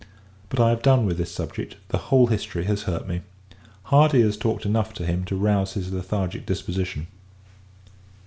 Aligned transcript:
But, 0.49 0.59
I 0.59 0.71
have 0.71 0.81
done 0.81 1.05
with 1.05 1.19
this 1.19 1.31
subject; 1.31 1.75
the 1.89 1.99
whole 1.99 2.25
history 2.25 2.63
has 2.65 2.81
hurt 2.89 3.07
me. 3.07 3.21
Hardy 3.83 4.21
has 4.21 4.35
talked 4.35 4.65
enough 4.65 4.93
to 4.95 5.05
him, 5.05 5.23
to 5.25 5.35
rouze 5.35 5.73
his 5.73 5.93
lethargic 5.93 6.43
disposition. 6.47 7.05